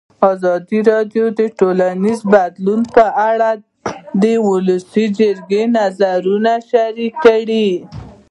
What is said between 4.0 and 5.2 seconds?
د ولسي